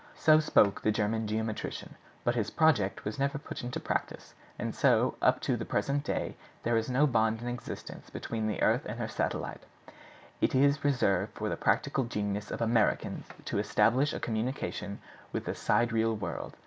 [0.15, 1.93] So spoke the German geometrician;
[2.23, 4.73] but his project was never put into practice, and
[5.21, 8.97] up to the present day there is no bond in existence between the Earth and
[8.99, 9.61] her satellite.
[10.41, 14.99] It is reserved for the practical genius of Americans to establish a communication
[15.31, 16.55] with the sidereal world.